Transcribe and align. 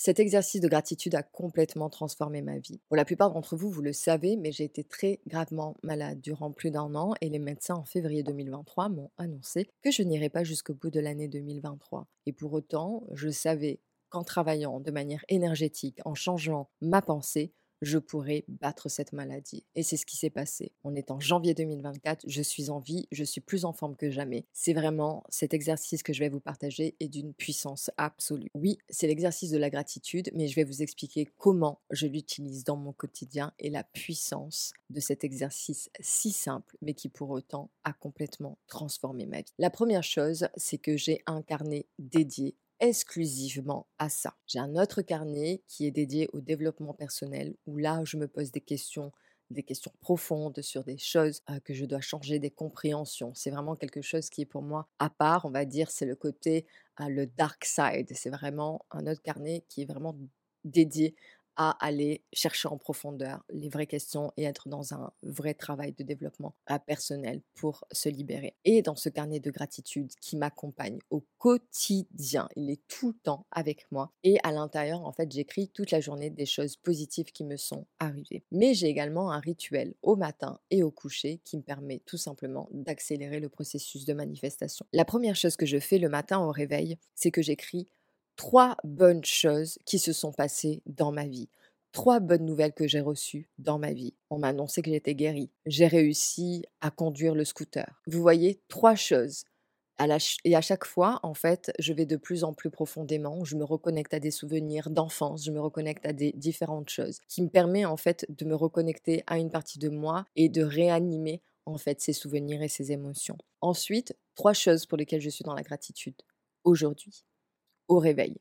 Cet 0.00 0.20
exercice 0.20 0.60
de 0.60 0.68
gratitude 0.68 1.16
a 1.16 1.24
complètement 1.24 1.90
transformé 1.90 2.40
ma 2.40 2.60
vie. 2.60 2.78
Pour 2.86 2.96
la 2.96 3.04
plupart 3.04 3.32
d'entre 3.32 3.56
vous, 3.56 3.68
vous 3.68 3.82
le 3.82 3.92
savez, 3.92 4.36
mais 4.36 4.52
j'ai 4.52 4.62
été 4.62 4.84
très 4.84 5.18
gravement 5.26 5.76
malade 5.82 6.20
durant 6.20 6.52
plus 6.52 6.70
d'un 6.70 6.94
an 6.94 7.14
et 7.20 7.28
les 7.28 7.40
médecins 7.40 7.74
en 7.74 7.84
février 7.84 8.22
2023 8.22 8.90
m'ont 8.90 9.10
annoncé 9.18 9.68
que 9.82 9.90
je 9.90 10.04
n'irais 10.04 10.28
pas 10.28 10.44
jusqu'au 10.44 10.72
bout 10.72 10.90
de 10.90 11.00
l'année 11.00 11.26
2023. 11.26 12.06
Et 12.26 12.32
pour 12.32 12.52
autant, 12.52 13.08
je 13.12 13.28
savais 13.28 13.80
qu'en 14.08 14.22
travaillant 14.22 14.78
de 14.78 14.92
manière 14.92 15.24
énergétique, 15.28 15.98
en 16.04 16.14
changeant 16.14 16.70
ma 16.80 17.02
pensée, 17.02 17.52
je 17.82 17.98
pourrais 17.98 18.44
battre 18.48 18.88
cette 18.88 19.12
maladie. 19.12 19.64
Et 19.74 19.82
c'est 19.82 19.96
ce 19.96 20.06
qui 20.06 20.16
s'est 20.16 20.30
passé. 20.30 20.72
On 20.84 20.94
est 20.94 21.10
en 21.10 21.20
janvier 21.20 21.54
2024, 21.54 22.24
je 22.26 22.42
suis 22.42 22.70
en 22.70 22.80
vie, 22.80 23.06
je 23.12 23.24
suis 23.24 23.40
plus 23.40 23.64
en 23.64 23.72
forme 23.72 23.96
que 23.96 24.10
jamais. 24.10 24.46
C'est 24.52 24.72
vraiment 24.72 25.24
cet 25.28 25.54
exercice 25.54 26.02
que 26.02 26.12
je 26.12 26.20
vais 26.20 26.28
vous 26.28 26.40
partager 26.40 26.96
est 27.00 27.08
d'une 27.08 27.34
puissance 27.34 27.90
absolue. 27.96 28.50
Oui, 28.54 28.78
c'est 28.88 29.06
l'exercice 29.06 29.50
de 29.50 29.58
la 29.58 29.70
gratitude, 29.70 30.30
mais 30.34 30.48
je 30.48 30.54
vais 30.54 30.64
vous 30.64 30.82
expliquer 30.82 31.28
comment 31.38 31.80
je 31.90 32.06
l'utilise 32.06 32.64
dans 32.64 32.76
mon 32.76 32.92
quotidien 32.92 33.52
et 33.58 33.70
la 33.70 33.84
puissance 33.84 34.72
de 34.90 35.00
cet 35.00 35.24
exercice 35.24 35.90
si 36.00 36.32
simple, 36.32 36.76
mais 36.82 36.94
qui 36.94 37.08
pour 37.08 37.30
autant 37.30 37.70
a 37.84 37.92
complètement 37.92 38.58
transformé 38.66 39.26
ma 39.26 39.38
vie. 39.38 39.52
La 39.58 39.70
première 39.70 40.02
chose, 40.02 40.48
c'est 40.56 40.78
que 40.78 40.96
j'ai 40.96 41.22
un 41.26 41.42
carnet 41.42 41.86
dédié 41.98 42.56
exclusivement 42.80 43.86
à 43.98 44.08
ça. 44.08 44.34
J'ai 44.46 44.58
un 44.58 44.76
autre 44.76 45.02
carnet 45.02 45.62
qui 45.66 45.86
est 45.86 45.90
dédié 45.90 46.28
au 46.32 46.40
développement 46.40 46.94
personnel 46.94 47.54
où 47.66 47.76
là 47.76 48.02
je 48.04 48.16
me 48.16 48.28
pose 48.28 48.52
des 48.52 48.60
questions 48.60 49.12
des 49.50 49.62
questions 49.62 49.92
profondes 50.00 50.60
sur 50.60 50.84
des 50.84 50.98
choses 50.98 51.42
que 51.64 51.72
je 51.72 51.84
dois 51.86 52.00
changer, 52.00 52.38
des 52.38 52.50
compréhensions. 52.50 53.32
C'est 53.34 53.50
vraiment 53.50 53.76
quelque 53.76 54.02
chose 54.02 54.28
qui 54.28 54.42
est 54.42 54.46
pour 54.46 54.62
moi 54.62 54.88
à 54.98 55.10
part, 55.10 55.46
on 55.46 55.50
va 55.50 55.64
dire, 55.64 55.90
c'est 55.90 56.04
le 56.04 56.16
côté, 56.16 56.66
le 56.98 57.26
dark 57.26 57.64
side. 57.64 58.08
C'est 58.14 58.30
vraiment 58.30 58.84
un 58.90 59.06
autre 59.06 59.22
carnet 59.22 59.64
qui 59.68 59.82
est 59.82 59.86
vraiment 59.86 60.16
dédié 60.64 61.14
à 61.58 61.76
aller 61.84 62.22
chercher 62.32 62.68
en 62.68 62.78
profondeur 62.78 63.44
les 63.50 63.68
vraies 63.68 63.88
questions 63.88 64.32
et 64.36 64.44
être 64.44 64.68
dans 64.68 64.94
un 64.94 65.12
vrai 65.22 65.54
travail 65.54 65.92
de 65.92 66.04
développement 66.04 66.54
personnel 66.86 67.42
pour 67.54 67.84
se 67.90 68.08
libérer. 68.08 68.56
Et 68.64 68.80
dans 68.80 68.94
ce 68.94 69.08
carnet 69.08 69.40
de 69.40 69.50
gratitude 69.50 70.12
qui 70.20 70.36
m'accompagne 70.36 71.00
au 71.10 71.24
quotidien, 71.38 72.48
il 72.54 72.70
est 72.70 72.80
tout 72.86 73.08
le 73.08 73.18
temps 73.24 73.44
avec 73.50 73.90
moi. 73.90 74.12
Et 74.22 74.38
à 74.44 74.52
l'intérieur, 74.52 75.04
en 75.04 75.12
fait, 75.12 75.30
j'écris 75.32 75.68
toute 75.68 75.90
la 75.90 76.00
journée 76.00 76.30
des 76.30 76.46
choses 76.46 76.76
positives 76.76 77.32
qui 77.32 77.44
me 77.44 77.56
sont 77.56 77.86
arrivées. 77.98 78.44
Mais 78.52 78.72
j'ai 78.74 78.86
également 78.86 79.32
un 79.32 79.40
rituel 79.40 79.94
au 80.02 80.14
matin 80.14 80.60
et 80.70 80.84
au 80.84 80.92
coucher 80.92 81.40
qui 81.44 81.56
me 81.56 81.62
permet 81.62 82.00
tout 82.06 82.16
simplement 82.16 82.68
d'accélérer 82.70 83.40
le 83.40 83.48
processus 83.48 84.04
de 84.04 84.14
manifestation. 84.14 84.86
La 84.92 85.04
première 85.04 85.34
chose 85.34 85.56
que 85.56 85.66
je 85.66 85.80
fais 85.80 85.98
le 85.98 86.08
matin 86.08 86.38
au 86.38 86.52
réveil, 86.52 86.98
c'est 87.16 87.32
que 87.32 87.42
j'écris 87.42 87.88
trois 88.38 88.76
bonnes 88.84 89.24
choses 89.24 89.78
qui 89.84 89.98
se 89.98 90.14
sont 90.14 90.32
passées 90.32 90.80
dans 90.86 91.12
ma 91.12 91.26
vie. 91.26 91.50
Trois 91.92 92.20
bonnes 92.20 92.46
nouvelles 92.46 92.72
que 92.72 92.86
j'ai 92.86 93.00
reçues 93.00 93.50
dans 93.58 93.78
ma 93.78 93.92
vie. 93.92 94.14
On 94.30 94.38
m'a 94.38 94.48
annoncé 94.48 94.80
que 94.80 94.90
j'étais 94.90 95.16
guérie. 95.16 95.50
J'ai 95.66 95.88
réussi 95.88 96.64
à 96.80 96.90
conduire 96.90 97.34
le 97.34 97.44
scooter. 97.44 98.00
Vous 98.06 98.22
voyez, 98.22 98.60
trois 98.68 98.94
choses. 98.94 99.44
et 100.44 100.54
à 100.54 100.60
chaque 100.60 100.84
fois, 100.84 101.18
en 101.24 101.34
fait, 101.34 101.72
je 101.80 101.92
vais 101.92 102.06
de 102.06 102.16
plus 102.16 102.44
en 102.44 102.54
plus 102.54 102.70
profondément. 102.70 103.44
Je 103.44 103.56
me 103.56 103.64
reconnecte 103.64 104.14
à 104.14 104.20
des 104.20 104.30
souvenirs 104.30 104.88
d'enfance, 104.90 105.44
je 105.44 105.50
me 105.50 105.60
reconnecte 105.60 106.06
à 106.06 106.12
des 106.12 106.32
différentes 106.32 106.90
choses, 106.90 107.18
qui 107.28 107.42
me 107.42 107.48
permet 107.48 107.84
en 107.84 107.96
fait 107.96 108.24
de 108.28 108.44
me 108.44 108.54
reconnecter 108.54 109.24
à 109.26 109.38
une 109.38 109.50
partie 109.50 109.80
de 109.80 109.88
moi 109.88 110.24
et 110.36 110.48
de 110.48 110.62
réanimer 110.62 111.42
en 111.66 111.76
fait 111.76 112.00
ces 112.00 112.12
souvenirs 112.12 112.62
et 112.62 112.68
ces 112.68 112.92
émotions. 112.92 113.36
Ensuite, 113.60 114.16
trois 114.36 114.52
choses 114.52 114.86
pour 114.86 114.96
lesquelles 114.96 115.20
je 115.20 115.30
suis 115.30 115.44
dans 115.44 115.54
la 115.54 115.62
gratitude 115.62 116.22
aujourd'hui 116.62 117.24
au 117.88 117.98
réveil. 117.98 118.36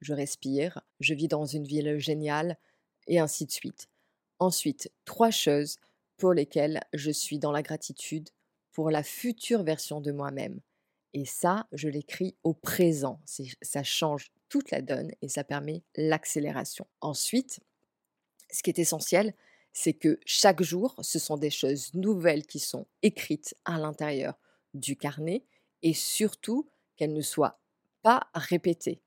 Je 0.00 0.14
respire, 0.14 0.80
je 0.98 1.14
vis 1.14 1.28
dans 1.28 1.44
une 1.44 1.64
ville 1.64 1.98
géniale, 1.98 2.56
et 3.06 3.18
ainsi 3.18 3.46
de 3.46 3.50
suite. 3.50 3.88
Ensuite, 4.38 4.90
trois 5.04 5.30
choses 5.30 5.76
pour 6.16 6.32
lesquelles 6.32 6.80
je 6.92 7.10
suis 7.10 7.38
dans 7.38 7.52
la 7.52 7.62
gratitude 7.62 8.28
pour 8.72 8.90
la 8.90 9.02
future 9.02 9.62
version 9.62 10.00
de 10.00 10.12
moi-même. 10.12 10.60
Et 11.12 11.24
ça, 11.24 11.66
je 11.72 11.88
l'écris 11.88 12.36
au 12.44 12.54
présent. 12.54 13.20
Ça 13.62 13.82
change 13.82 14.30
toute 14.48 14.70
la 14.70 14.80
donne 14.80 15.12
et 15.22 15.28
ça 15.28 15.44
permet 15.44 15.82
l'accélération. 15.96 16.86
Ensuite, 17.00 17.60
ce 18.50 18.62
qui 18.62 18.70
est 18.70 18.78
essentiel, 18.78 19.34
c'est 19.72 19.92
que 19.92 20.18
chaque 20.24 20.62
jour, 20.62 20.94
ce 21.00 21.18
sont 21.18 21.36
des 21.36 21.50
choses 21.50 21.92
nouvelles 21.94 22.46
qui 22.46 22.58
sont 22.58 22.86
écrites 23.02 23.54
à 23.64 23.78
l'intérieur 23.78 24.38
du 24.74 24.96
carnet 24.96 25.44
et 25.82 25.94
surtout 25.94 26.68
qu'elles 26.96 27.12
ne 27.12 27.22
soient 27.22 27.59
pas 28.02 28.28
répéter. 28.34 29.02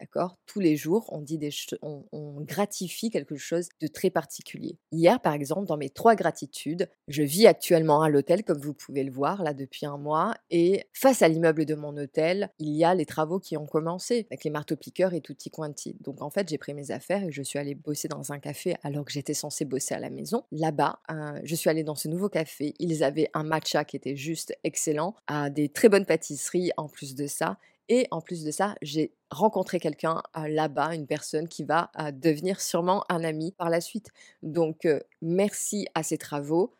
D'accord? 0.00 0.36
Tous 0.46 0.58
les 0.58 0.76
jours, 0.76 1.08
on, 1.12 1.20
dit 1.20 1.38
des 1.38 1.50
on, 1.80 2.04
on, 2.10 2.40
gratifie 2.40 3.10
quelque 3.10 3.36
chose 3.36 3.68
de 3.80 3.86
très 3.86 4.10
particulier. 4.10 4.76
Hier, 4.90 5.20
par 5.20 5.34
exemple, 5.34 5.66
dans 5.66 5.76
mes 5.76 5.88
trois 5.88 6.16
gratitudes, 6.16 6.88
je 7.06 7.22
vis 7.22 7.46
actuellement 7.46 8.02
à 8.02 8.08
l'hôtel, 8.08 8.42
comme 8.42 8.58
vous 8.58 8.74
pouvez 8.74 9.04
le 9.04 9.12
voir, 9.12 9.42
là, 9.42 9.54
depuis 9.54 9.86
un 9.86 9.96
mois. 9.96 10.34
Et 10.50 10.84
face 10.92 11.22
à 11.22 11.28
l'immeuble 11.28 11.64
de 11.64 11.76
mon 11.76 11.96
hôtel, 11.96 12.50
il 12.58 12.74
y 12.74 12.84
a 12.84 12.94
les 12.94 13.06
travaux 13.06 13.38
qui 13.38 13.56
ont 13.56 13.66
commencé, 13.66 14.26
avec 14.30 14.42
les 14.42 14.50
marteaux-piqueurs 14.50 15.14
et 15.14 15.20
tutti 15.20 15.50
quanti. 15.50 15.96
Donc, 16.00 16.22
en 16.22 16.30
fait, 16.30 16.48
j'ai 16.48 16.58
pris 16.58 16.74
mes 16.74 16.90
affaires 16.90 17.22
et 17.22 17.30
je 17.30 17.42
suis 17.42 17.60
allée 17.60 17.76
bosser 17.76 18.08
dans 18.08 18.32
un 18.32 18.40
café 18.40 18.74
alors 18.82 19.04
que 19.04 19.12
j'étais 19.12 19.34
censée 19.34 19.64
bosser 19.64 19.94
à 19.94 20.00
la 20.00 20.10
maison. 20.10 20.44
Là-bas, 20.50 20.98
euh, 21.10 21.40
je 21.44 21.54
suis 21.54 21.70
allée 21.70 21.84
dans 21.84 21.94
ce 21.94 22.08
nouveau 22.08 22.28
café. 22.28 22.74
Ils 22.80 23.04
avaient 23.04 23.30
un 23.32 23.44
matcha 23.44 23.84
qui 23.84 23.96
était 23.96 24.16
juste 24.16 24.56
excellent, 24.64 25.14
à 25.28 25.50
des 25.50 25.68
très 25.68 25.88
bonnes 25.88 26.06
pâtisseries 26.06 26.72
en 26.76 26.88
plus 26.88 27.14
de 27.14 27.28
ça. 27.28 27.58
Et 27.88 28.06
en 28.10 28.20
plus 28.20 28.44
de 28.44 28.50
ça, 28.50 28.74
j'ai 28.82 29.14
rencontré 29.30 29.78
quelqu'un 29.78 30.22
là-bas, 30.34 30.94
une 30.94 31.06
personne 31.06 31.48
qui 31.48 31.64
va 31.64 31.90
devenir 32.12 32.60
sûrement 32.60 33.04
un 33.08 33.24
ami 33.24 33.52
par 33.52 33.68
la 33.68 33.80
suite. 33.80 34.08
Donc, 34.42 34.88
merci 35.20 35.86
à 35.94 36.02
ces 36.02 36.18
travaux, 36.18 36.74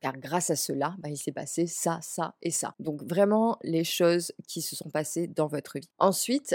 car 0.00 0.18
grâce 0.18 0.50
à 0.50 0.56
cela, 0.56 0.94
bah, 0.98 1.08
il 1.08 1.16
s'est 1.16 1.32
passé 1.32 1.66
ça, 1.66 1.98
ça 2.02 2.34
et 2.42 2.50
ça. 2.50 2.74
Donc, 2.78 3.02
vraiment, 3.02 3.58
les 3.62 3.84
choses 3.84 4.32
qui 4.46 4.60
se 4.60 4.76
sont 4.76 4.90
passées 4.90 5.26
dans 5.26 5.46
votre 5.46 5.78
vie. 5.78 5.88
Ensuite, 5.98 6.54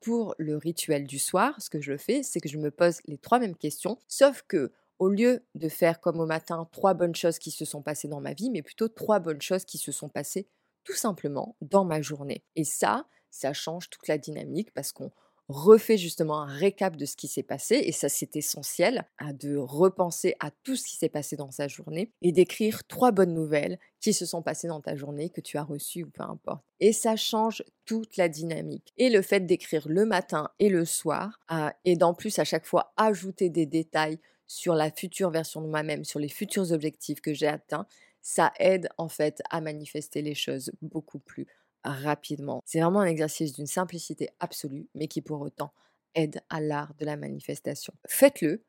pour 0.00 0.34
le 0.38 0.56
rituel 0.56 1.06
du 1.06 1.18
soir, 1.18 1.60
ce 1.60 1.68
que 1.68 1.82
je 1.82 1.98
fais, 1.98 2.22
c'est 2.22 2.40
que 2.40 2.48
je 2.48 2.56
me 2.58 2.70
pose 2.70 3.00
les 3.06 3.18
trois 3.18 3.38
mêmes 3.38 3.56
questions, 3.56 3.98
sauf 4.08 4.42
que 4.48 4.72
au 4.98 5.08
lieu 5.08 5.44
de 5.56 5.68
faire 5.68 6.00
comme 6.00 6.20
au 6.20 6.26
matin 6.26 6.68
trois 6.70 6.94
bonnes 6.94 7.16
choses 7.16 7.38
qui 7.38 7.50
se 7.50 7.64
sont 7.64 7.82
passées 7.82 8.08
dans 8.08 8.20
ma 8.20 8.34
vie, 8.34 8.50
mais 8.50 8.62
plutôt 8.62 8.88
trois 8.88 9.18
bonnes 9.18 9.42
choses 9.42 9.64
qui 9.64 9.76
se 9.76 9.90
sont 9.90 10.08
passées 10.08 10.46
tout 10.84 10.94
simplement 10.94 11.56
dans 11.60 11.84
ma 11.84 12.00
journée. 12.00 12.44
Et 12.56 12.64
ça, 12.64 13.06
ça 13.32 13.52
change 13.52 13.90
toute 13.90 14.06
la 14.06 14.18
dynamique 14.18 14.72
parce 14.72 14.92
qu'on 14.92 15.10
refait 15.48 15.98
justement 15.98 16.40
un 16.40 16.46
récap 16.46 16.96
de 16.96 17.04
ce 17.04 17.16
qui 17.16 17.28
s'est 17.28 17.42
passé 17.42 17.74
et 17.74 17.92
ça 17.92 18.08
c'est 18.08 18.36
essentiel 18.36 19.04
à 19.18 19.32
de 19.32 19.56
repenser 19.56 20.36
à 20.40 20.50
tout 20.50 20.76
ce 20.76 20.84
qui 20.84 20.96
s'est 20.96 21.08
passé 21.08 21.36
dans 21.36 21.50
sa 21.50 21.68
journée 21.68 22.12
et 22.22 22.32
d'écrire 22.32 22.86
trois 22.86 23.10
bonnes 23.10 23.34
nouvelles 23.34 23.78
qui 24.00 24.12
se 24.12 24.24
sont 24.24 24.42
passées 24.42 24.68
dans 24.68 24.80
ta 24.80 24.94
journée 24.94 25.30
que 25.30 25.40
tu 25.40 25.58
as 25.58 25.64
reçues 25.64 26.04
ou 26.04 26.10
peu 26.10 26.22
importe. 26.22 26.64
Et 26.80 26.92
ça 26.92 27.16
change 27.16 27.64
toute 27.84 28.16
la 28.16 28.28
dynamique. 28.28 28.92
Et 28.96 29.10
le 29.10 29.20
fait 29.20 29.40
d'écrire 29.40 29.88
le 29.88 30.06
matin 30.06 30.50
et 30.58 30.68
le 30.68 30.84
soir 30.84 31.40
et 31.84 31.96
d'en 31.96 32.14
plus 32.14 32.38
à 32.38 32.44
chaque 32.44 32.66
fois 32.66 32.92
ajouter 32.96 33.50
des 33.50 33.66
détails 33.66 34.18
sur 34.46 34.74
la 34.74 34.90
future 34.90 35.30
version 35.30 35.60
de 35.60 35.68
moi-même 35.68 36.04
sur 36.04 36.18
les 36.18 36.28
futurs 36.28 36.72
objectifs 36.72 37.20
que 37.20 37.34
j'ai 37.34 37.46
atteints 37.46 37.86
ça 38.22 38.52
aide 38.60 38.88
en 38.98 39.08
fait 39.08 39.42
à 39.50 39.60
manifester 39.60 40.22
les 40.22 40.34
choses 40.34 40.70
beaucoup 40.80 41.18
plus 41.18 41.46
rapidement. 41.84 42.62
C'est 42.64 42.80
vraiment 42.80 43.00
un 43.00 43.06
exercice 43.06 43.52
d'une 43.52 43.66
simplicité 43.66 44.30
absolue, 44.40 44.88
mais 44.94 45.08
qui 45.08 45.22
pour 45.22 45.40
autant 45.40 45.72
aide 46.14 46.40
à 46.50 46.60
l'art 46.60 46.94
de 46.98 47.04
la 47.04 47.16
manifestation. 47.16 47.94
Faites-le 48.06 48.64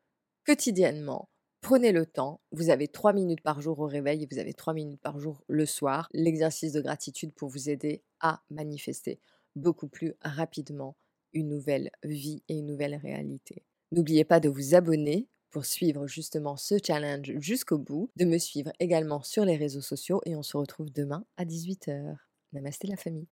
quotidiennement. 0.45 1.29
Prenez 1.61 1.93
le 1.93 2.05
temps, 2.05 2.41
vous 2.51 2.69
avez 2.69 2.89
trois 2.89 3.13
minutes 3.13 3.41
par 3.41 3.61
jour 3.61 3.79
au 3.79 3.87
réveil 3.87 4.23
et 4.23 4.27
vous 4.29 4.39
avez 4.39 4.53
trois 4.53 4.73
minutes 4.73 5.01
par 5.01 5.19
jour 5.19 5.43
le 5.47 5.65
soir, 5.65 6.09
l'exercice 6.13 6.73
de 6.73 6.81
gratitude 6.81 7.33
pour 7.33 7.49
vous 7.49 7.69
aider 7.69 8.03
à 8.19 8.41
manifester 8.49 9.19
beaucoup 9.55 9.87
plus 9.87 10.13
rapidement 10.21 10.97
une 11.31 11.47
nouvelle 11.47 11.89
vie 12.03 12.43
et 12.49 12.57
une 12.57 12.65
nouvelle 12.65 12.95
réalité. 12.95 13.63
N'oubliez 13.91 14.25
pas 14.25 14.39
de 14.39 14.49
vous 14.49 14.75
abonner 14.75 15.29
pour 15.51 15.65
suivre 15.65 16.07
justement 16.07 16.57
ce 16.57 16.75
challenge 16.83 17.31
jusqu'au 17.37 17.77
bout, 17.77 18.09
de 18.15 18.25
me 18.25 18.39
suivre 18.39 18.71
également 18.79 19.21
sur 19.21 19.45
les 19.45 19.55
réseaux 19.55 19.81
sociaux 19.81 20.19
et 20.25 20.35
on 20.35 20.43
se 20.43 20.57
retrouve 20.57 20.91
demain 20.91 21.25
à 21.37 21.45
18h. 21.45 22.17
Namasté 22.53 22.87
la 22.87 22.95
famille. 22.97 23.27